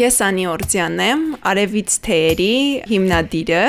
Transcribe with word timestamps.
Ես 0.00 0.16
Անի 0.24 0.44
Օրձյանն 0.48 1.00
եմ, 1.04 1.22
Արևից 1.50 1.94
թեերի 2.06 2.52
հիմնադիրը։ 2.88 3.64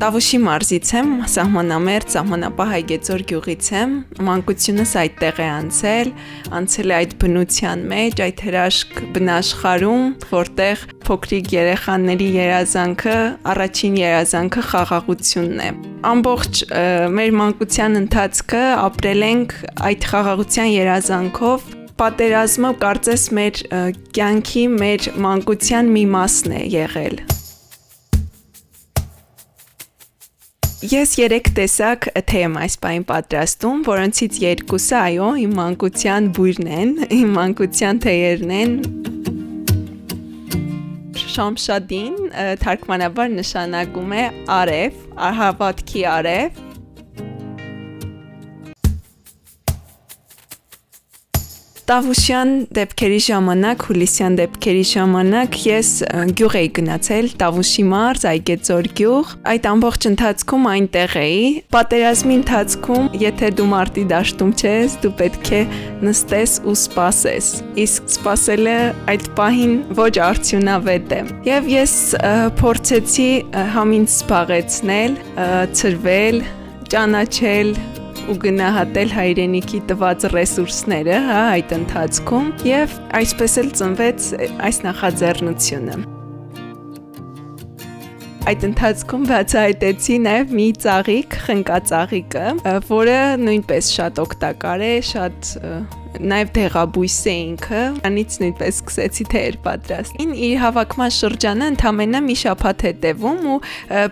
Տավուշի 0.00 0.40
մարզից 0.42 0.90
եմ, 0.98 1.12
սահմանամերձ, 1.34 2.08
սահմանապահ 2.16 2.72
Հայգեծոր 2.72 3.22
գյուղից 3.30 3.68
եմ։ 3.78 3.92
Մանկությունս 4.26 4.94
այդտեղ 5.04 5.38
է 5.44 5.46
անցել, 5.52 6.10
անցել 6.58 6.90
է 6.90 6.96
այդ 6.96 7.14
բնության 7.22 7.86
մեջ, 7.94 8.24
այդ 8.26 8.42
հրաշք 8.48 8.98
բնաշխարում, 9.14 10.04
որտեղ 10.34 10.84
փոքրիկ 11.06 11.54
երեխաների 11.54 12.28
երազանքը, 12.40 13.16
առաջին 13.54 14.02
երազանքը 14.02 14.66
խաղաղությունն 14.74 15.62
է։ 15.62 15.70
Ամբողջ 16.10 16.66
մեր 17.14 17.32
մանկության 17.38 18.02
ընթացքը 18.02 18.66
ապրել 18.82 19.26
ենք 19.30 19.56
այդ 19.94 20.10
խաղաղության 20.10 20.70
երազանքով 20.74 21.72
պատերազմը 22.00 22.70
կարծես 22.82 23.24
մեր 23.38 23.60
կյանքի, 24.16 24.64
մեր 24.80 25.06
մանկության 25.24 25.90
մի 25.94 26.02
մասն 26.14 26.54
է 26.58 26.62
եղել։ 26.72 27.20
Ես 30.84 31.14
3 31.16 31.52
տեսակ 31.56 32.08
թե 32.28 32.40
եմ 32.44 32.58
այս 32.60 32.74
պայն 32.82 33.04
պատրաստում, 33.08 33.78
որոնցից 33.86 34.40
երկուսը 34.42 34.96
այո, 34.98 35.28
իմ 35.44 35.54
մանկության 35.60 36.26
բույրն 36.36 36.68
են, 36.80 36.92
իմ 37.20 37.30
մանկության 37.38 38.02
թեյերն 38.04 38.52
են։ 38.58 38.74
Շամշադին 41.34 42.18
թարգմանաբար 42.66 43.32
նշանակում 43.38 44.12
է 44.18 44.26
արև, 44.58 45.00
արհավատքի 45.30 46.04
արև, 46.18 46.63
Տավուշյան 51.84 52.50
դեպքերի 52.72 53.16
ժամանակ, 53.26 53.82
հուլիսյան 53.90 54.36
դեպքերի 54.38 54.84
ժամանակ 54.88 55.56
ես 55.68 55.88
գյուղ 56.40 56.54
էի 56.60 56.70
գնացել, 56.78 57.26
Տավուշի 57.42 57.84
մարզ, 57.90 58.24
Այգեծոր 58.30 58.88
գյուղ։ 59.00 59.34
Այդ 59.52 59.68
ամբողջ 59.68 60.06
ընթացքում 60.10 60.64
այնտեղ 60.70 61.16
էի։ 61.20 61.44
Պատերազմի 61.76 62.38
ընթացքում, 62.40 63.10
եթե 63.20 63.50
դու 63.60 63.68
մարտի 63.74 64.04
դաշտում 64.14 64.54
ես, 64.64 64.96
դու 65.04 65.12
պետք 65.20 65.52
է 65.52 65.62
նստես 66.08 66.56
ու 66.64 66.76
սպասես։ 66.80 67.52
Իսկ 67.84 68.12
սպասելը 68.16 68.78
այդ 69.12 69.30
պահին 69.36 69.74
ոչ 70.00 70.14
արդյունավետ 70.32 71.12
է։ 71.20 71.22
Եվ 71.52 71.72
ես 71.74 71.98
փորձեցի 72.64 73.30
համին 73.76 74.08
զբաղեցնել, 74.14 75.18
ծրվել, 75.84 76.40
ճանաչել 76.94 77.76
ու 78.30 78.36
գնահատել 78.44 79.14
հայրենիքի 79.14 79.80
տված 79.90 80.26
ռեսուրսները, 80.34 81.20
հա, 81.28 81.38
այդ 81.54 81.74
ընթացքում 81.78 82.50
եւ 82.68 82.98
այսպես 83.20 83.56
էլ 83.62 83.70
ծնվեց 83.80 84.28
այս 84.68 84.82
նախաձեռնությունը 84.88 86.02
այդ 88.44 88.64
ընթացքում 88.68 89.22
բացահայտեցի 89.30 90.16
նաև 90.20 90.50
մի 90.52 90.66
ծաղիկ, 90.84 91.36
խնկածաղիկը, 91.46 92.42
որը 92.90 93.18
նույնպես 93.40 93.88
շատ 93.94 94.20
օգտակար 94.24 94.84
է, 94.84 94.90
շատ 95.14 95.52
նաև 96.20 96.52
դեղաբույս 96.58 97.16
է 97.30 97.34
ինքը, 97.44 97.82
անից 98.08 98.36
նույնպես 98.42 98.78
սկսեցի 98.80 99.26
թեյեր 99.34 99.58
պատրաստել։ 99.64 100.34
Իր 100.48 100.56
հավաքման 100.64 101.14
շրջանը 101.18 101.68
ընդամենը 101.74 102.22
մի 102.28 102.36
շաբաթ 102.44 102.84
է 102.84 102.92
տևում 103.04 103.48
ու 103.54 103.58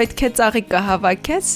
պետք 0.00 0.24
է 0.24 0.30
ծաղիկը 0.40 0.82
հավաքես 0.88 1.54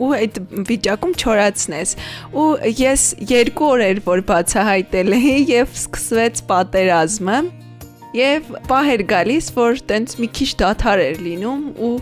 ու 0.00 0.10
այդ 0.20 0.42
վիճակում 0.70 1.16
չորացնես։ 1.20 1.96
Ու 2.40 2.50
ես 2.80 3.06
երկու 3.30 3.70
օր 3.70 3.86
էր 3.90 4.04
որ 4.10 4.24
բացահայտել 4.30 5.16
էի 5.20 5.38
եւ 5.54 5.74
սկսվեց 5.80 6.44
պատերազմը 6.50 7.40
Եվ 8.10 8.48
պահ 8.66 8.88
էր 8.90 9.02
գալիս, 9.06 9.50
որ 9.54 9.76
տենց 9.86 10.16
մի 10.18 10.28
քիչ 10.34 10.48
դաթար 10.64 11.02
էր 11.04 11.22
լինում 11.28 11.62
ու 11.78 11.92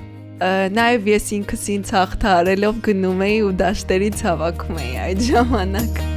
նաև 0.72 1.08
ես 1.12 1.30
ինքս 1.42 1.70
ինձ 1.76 1.96
հաղթարելով 1.98 2.84
գնում 2.88 3.24
էի 3.28 3.40
ու 3.48 3.56
դաշտերից 3.64 4.28
հավաքում 4.28 4.84
էի 4.86 4.94
այդ 5.08 5.26
ժամանակ։ 5.32 6.07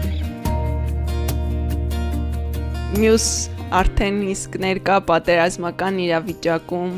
Մյուս 2.91 3.25
արդեն 3.71 4.17
իսկ 4.33 4.55
ներկա 4.59 4.95
պատերազմական 5.07 5.99
իրավիճակում 6.05 6.89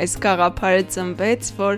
այս 0.00 0.14
գաղափարը 0.24 0.86
ծնվեց, 0.94 1.50
որ 1.58 1.76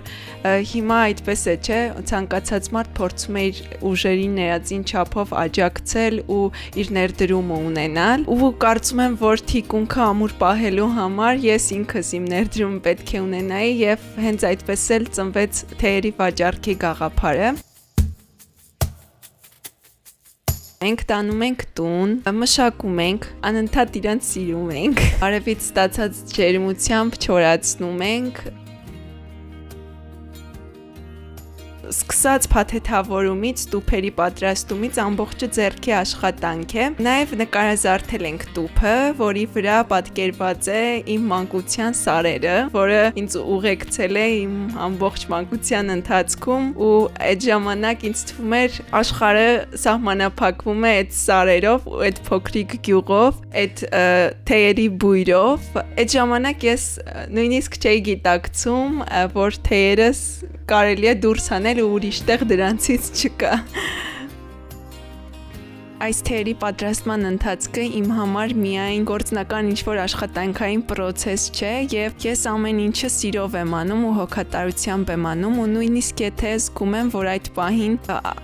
հիմա 0.69 0.99
այդպես 1.09 1.43
է, 1.51 1.55
չէ, 1.67 1.79
ցանկացած 2.11 2.69
մարդ 2.77 2.93
փորձում 2.95 3.39
է 3.41 3.43
իր 3.49 3.59
ուժերի 3.91 4.29
ներածին 4.37 4.87
չափով 4.87 5.35
աջակցել 5.41 6.17
ու 6.31 6.39
իր 6.79 6.95
ներդրումը 6.99 7.59
ունենալ 7.73 8.25
ու 8.31 8.53
կարծում 8.63 9.03
եմ, 9.09 9.19
որ 9.25 9.45
թիկունքը 9.51 10.03
ամուր 10.07 10.39
պահելու 10.45 10.89
համար 10.95 11.45
ես 11.49 11.69
ինքս 11.81 12.15
իմ 12.21 12.33
ներդրումը 12.39 12.83
պետք 12.87 13.15
է 13.19 13.23
ունենայի 13.27 13.77
եւ 13.83 14.09
հենց 14.29 14.49
այդպես 14.55 14.89
էլ 14.95 15.13
ծնվեց 15.19 15.63
թեերի 15.83 16.17
վաճառքի 16.23 16.81
գաղափարը 16.87 17.55
Մենք 20.75 21.01
տանում 21.07 21.43
ենք 21.45 21.61
տուն, 21.77 22.13
մշակում 22.35 22.97
ենք, 23.05 23.25
անընդհատ 23.47 23.93
իրենց 24.01 24.25
սիրում 24.27 24.71
ենք։ 24.75 25.01
Արևից 25.23 25.61
ստացած 25.63 26.17
ջերմությամբ 26.35 27.15
չորացնում 27.25 28.03
ենք, 28.09 28.41
սկսած 32.25 32.45
փաթեթավորումից, 32.49 33.63
տուփերի 33.69 34.09
պատրաստումից 34.17 34.95
ամբողջը 35.03 35.47
ձեռքի 35.55 35.91
աշխատանք 35.93 36.71
է։ 36.73 36.85
Նաև 37.05 37.33
նկարազարդել 37.41 38.23
ենք 38.29 38.45
տուփը, 38.55 38.93
որի 39.19 39.43
վրա 39.53 39.75
պատկերված 39.91 40.69
է 40.73 40.81
իմ 41.13 41.27
մանկության 41.29 41.97
սարերը, 41.99 42.55
որը 42.73 43.01
ինձ 43.21 43.35
ուղեկցել 43.55 44.17
է 44.17 44.25
իմ 44.39 44.55
ամբողջ 44.87 45.27
մանկության 45.35 45.93
ընթացքում 45.95 46.65
ու 46.81 46.89
այդ 47.29 47.45
ժամանակ 47.45 48.07
ինձ 48.09 48.25
թվում 48.31 48.57
էր 48.57 48.79
աշխարհը 49.05 49.45
սահմանափակվում 49.85 50.89
է 50.89 50.95
այդ 50.95 51.15
սարերով 51.19 51.87
ու 51.93 52.01
այդ 52.09 52.23
փոքրիկ 52.25 52.75
գյուղով, 52.89 53.39
այդ 53.61 53.85
թեյերի 54.49 54.87
բույրով։ 55.05 55.69
Այդ 55.85 56.17
ժամանակ 56.17 56.67
ես 56.71 56.89
նույնիսկ 57.37 57.79
չէի 57.85 58.03
գիտակցում, 58.09 58.99
որ 59.37 59.61
թեյերս 59.69 60.25
կարելի 60.65 61.09
է 61.11 61.15
դուրս 61.21 61.47
հանել 61.53 61.79
ու 61.85 61.89
ուրիշ 61.95 62.14
տեղ 62.27 62.49
դրանցից 62.51 63.13
չկա։ 63.19 63.53
Այս 66.05 66.17
թերի 66.27 66.53
պատրաստման 66.59 67.21
ընթացքը 67.29 67.83
իմ 67.97 68.09
համար 68.17 68.53
միայն 68.59 69.05
գործնական 69.07 69.69
ինչ-որ 69.71 70.01
աշխատանքային 70.03 70.83
process 70.89 71.45
չէ 71.55 71.71
եւ 71.93 72.19
ես 72.25 72.43
ամեն 72.51 72.81
ինչը 72.83 73.11
սիրով 73.15 73.55
եմ 73.61 73.77
անում 73.79 74.03
ու 74.09 74.11
հոգատարությամբ 74.19 75.13
եմ 75.15 75.25
անում 75.31 75.57
ու 75.63 75.69
նույնիսկ 75.77 76.25
եթե 76.25 76.53
զգում 76.65 76.99
եմ, 76.99 77.11
որ 77.15 77.31
այդ 77.37 77.51
պահին 77.55 77.97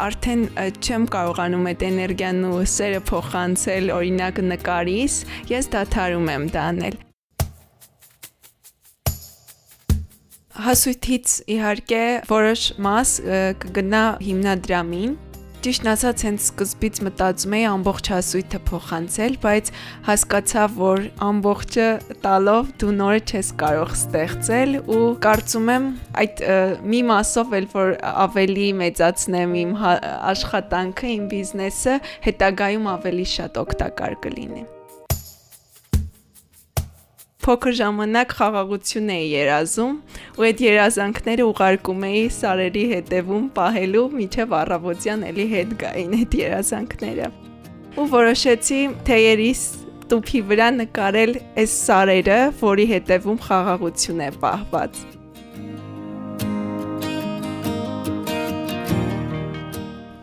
արդեն 0.07 0.49
չեմ 0.79 1.07
կարողանում 1.19 1.69
այդ 1.75 1.87
էներգիան 1.91 2.43
ու 2.55 2.65
սերը 2.79 3.05
փոխանցել 3.11 3.95
օրինակ 3.99 4.43
նկարիս, 4.55 5.21
ես 5.51 5.73
դադարում 5.75 6.35
եմ 6.39 6.51
դա 6.55 6.67
անել։ 6.71 7.01
Հասույթից 10.61 11.35
իհարկե 11.55 12.05
որոշ 12.29 12.63
մաս 12.85 13.17
կգնա 13.63 14.05
հիմնադրամին 14.21 15.19
Ճիշտ 15.61 15.87
ասած, 15.91 16.21
հենց 16.25 16.45
սկզբից 16.47 16.99
մտածում 17.05 17.53
էի 17.53 17.65
ամբողջ 17.69 18.07
հասույթը 18.09 18.59
փոխանցել, 18.65 19.35
բայց 19.43 19.69
հասկացա, 20.07 20.63
որ 20.79 21.03
ամբողջը 21.27 21.85
տալով 22.23 22.71
դու 22.81 22.95
նորը 22.97 23.21
չես 23.29 23.53
կարող 23.61 23.93
ստեղծել 23.99 24.75
ու 24.81 25.05
կարծում 25.27 25.71
եմ 25.75 25.87
այդ 26.25 26.43
մի 26.95 27.05
մասով 27.13 27.55
էլ 27.61 27.71
որ 27.77 27.95
ավելի 28.15 28.67
մեծացնեմ 28.81 29.57
իմ 29.61 29.79
աշխատանքը, 30.33 31.15
իմ 31.21 31.31
բիզնեսը, 31.37 31.97
հետագայում 32.25 32.93
ավելի 32.97 33.31
շատ 33.37 33.65
օգտակար 33.67 34.21
կլինի 34.25 34.69
փոքր 37.41 37.77
ժամանակ 37.81 38.33
խաղաղություն 38.39 39.13
էի 39.17 39.27
երազում 39.31 39.93
ու 40.37 40.47
այդ 40.47 40.65
երազանքները 40.67 41.45
ուղարկում 41.51 42.03
էի 42.11 42.25
սարերի 42.37 42.83
հետևում 42.95 43.45
պահելու 43.59 44.07
միջև 44.17 44.57
առավոտյան 44.61 45.29
էլի 45.31 45.47
հետ 45.55 45.77
գային 45.85 46.17
այդ 46.21 46.37
երազանքները 46.41 47.31
ու 47.91 48.05
որոշեցի 48.11 48.81
թեյերիս 49.07 49.63
տուփի 50.11 50.39
վրա 50.47 50.67
նկարել 50.75 51.33
այս 51.61 51.73
սարերը, 51.87 52.37
որի 52.59 52.85
հետևում 52.89 53.41
խաղաղություն 53.45 54.21
է 54.25 54.29
պահված։ 54.41 55.01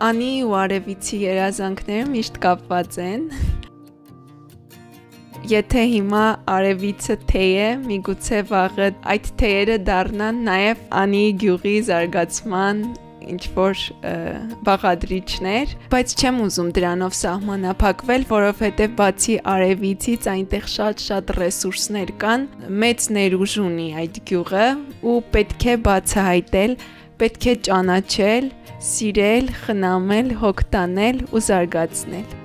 Անի 0.09 0.33
ու 0.47 0.53
Արևիցի 0.63 1.21
երազանքները 1.25 2.11
միշտ 2.13 2.37
կապված 2.45 2.99
են 3.05 3.25
Եթե 5.49 5.83
հիմա 5.89 6.23
արևիցը 6.53 7.15
թեյ 7.31 7.53
է, 7.57 7.69
միգուցե 7.81 8.39
վաղը 8.51 8.87
այդ 9.13 9.29
թեյերը 9.41 9.77
դառնան 9.87 10.41
նաև 10.49 10.81
անի 11.01 11.21
գյուղի 11.41 11.77
զարգացման 11.87 12.83
ինչ 13.29 13.41
որ 13.55 13.85
բաղադրիչներ, 14.67 15.73
բայց 15.95 16.13
չեմ 16.19 16.41
ուզում 16.45 16.69
դրանով 16.79 17.17
սահմանափակվել, 17.21 18.27
որովհետև 18.33 18.97
բացի 19.01 19.37
արևիցից 19.55 20.29
այնտեղ 20.35 20.67
շատ-շատ 20.75 21.33
ռեսուրսներ 21.39 22.13
կան, 22.25 22.45
մեծ 22.85 23.07
ներուժ 23.19 23.55
ունի 23.65 23.89
այդ 24.03 24.21
գյուղը 24.33 24.67
ու 25.13 25.17
պետք 25.37 25.69
է 25.73 25.79
բացահայտել, 25.89 26.77
պետք 27.23 27.49
է 27.49 27.57
ճանաչել, 27.71 28.53
սիրել, 28.91 29.55
խնամել, 29.65 30.37
հոգ 30.45 30.67
տանել 30.77 31.25
ու 31.33 31.45
զարգացնել։ 31.49 32.38